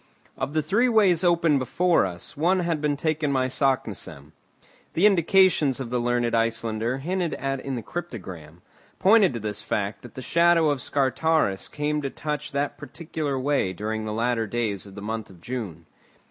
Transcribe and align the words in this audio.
Of 0.35 0.53
the 0.55 0.63
three 0.63 0.89
ways 0.89 1.23
open 1.23 1.59
before 1.59 2.07
us, 2.07 2.35
one 2.35 2.61
had 2.61 2.81
been 2.81 2.97
taken 2.97 3.31
by 3.31 3.45
Saknussemm. 3.49 4.31
The 4.95 5.05
indications 5.05 5.79
of 5.79 5.91
the 5.91 5.99
learned 5.99 6.33
Icelander 6.33 6.97
hinted 6.97 7.35
at 7.35 7.59
in 7.59 7.75
the 7.75 7.83
cryptogram, 7.83 8.63
pointed 8.97 9.31
to 9.35 9.39
this 9.39 9.61
fact 9.61 10.01
that 10.01 10.15
the 10.15 10.23
shadow 10.23 10.71
of 10.71 10.81
Scartaris 10.81 11.67
came 11.71 12.01
to 12.01 12.09
touch 12.09 12.51
that 12.51 12.79
particular 12.79 13.37
way 13.39 13.73
during 13.73 14.05
the 14.05 14.11
latter 14.11 14.47
days 14.47 14.87
of 14.87 14.95
the 14.95 15.03
month 15.03 15.29
of 15.29 15.39
June. 15.39 15.85